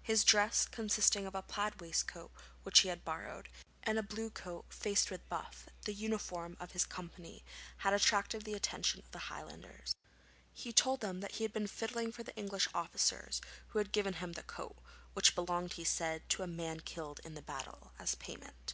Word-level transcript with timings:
His 0.00 0.24
dress, 0.24 0.64
consisting 0.64 1.26
of 1.26 1.34
a 1.34 1.42
plaid 1.42 1.78
waistcoat 1.78 2.32
which 2.62 2.78
he 2.80 2.88
had 2.88 3.04
borrowed, 3.04 3.50
and 3.82 3.98
a 3.98 4.02
blue 4.02 4.30
coat 4.30 4.64
faced 4.70 5.10
with 5.10 5.28
buff, 5.28 5.68
the 5.84 5.92
uniform 5.92 6.56
of 6.58 6.72
his 6.72 6.86
company, 6.86 7.44
had 7.84 7.92
attracted 7.92 8.46
the 8.46 8.54
attention 8.54 9.00
of 9.02 9.10
the 9.10 9.28
Highlanders. 9.28 9.94
He 10.54 10.72
told 10.72 11.00
them 11.00 11.20
that 11.20 11.32
he 11.32 11.44
had 11.44 11.52
been 11.52 11.66
fiddling 11.66 12.12
for 12.12 12.22
the 12.22 12.34
English 12.34 12.66
officers, 12.72 13.42
who 13.68 13.78
had 13.78 13.92
given 13.92 14.14
him 14.14 14.32
the 14.32 14.42
coat 14.42 14.78
(which 15.12 15.34
belonged, 15.34 15.74
he 15.74 15.84
said, 15.84 16.30
to 16.30 16.42
a 16.42 16.46
man 16.46 16.80
killed 16.80 17.20
in 17.22 17.34
the 17.34 17.42
battle) 17.42 17.92
as 17.98 18.14
payment. 18.14 18.72